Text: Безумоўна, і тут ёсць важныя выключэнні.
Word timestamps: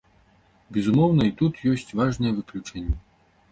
Безумоўна, 0.77 1.27
і 1.29 1.35
тут 1.43 1.61
ёсць 1.73 1.87
важныя 2.01 2.31
выключэнні. 2.41 2.99